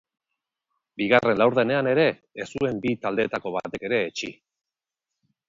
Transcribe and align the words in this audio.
Bigarren 1.01 1.37
laurdenean 1.41 1.89
ere 1.91 2.07
ez 2.45 2.49
zuen 2.57 2.81
bi 2.87 2.95
taldeetako 3.05 3.53
batek 3.59 3.87
ere 3.91 4.01
etsi. 4.09 4.33